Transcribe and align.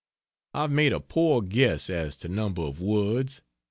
I've 0.55 0.71
made 0.71 0.93
a 0.93 0.99
poor 0.99 1.43
guess 1.43 1.87
as 1.87 2.15
to 2.15 2.27
number 2.27 2.63
of 2.63 2.81
words. 2.81 3.43